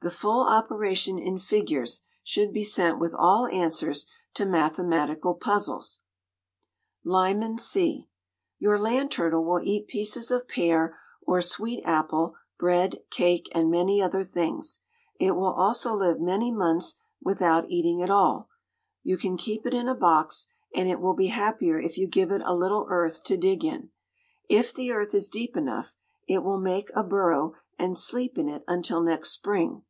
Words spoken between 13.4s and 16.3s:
and many other things. It will also live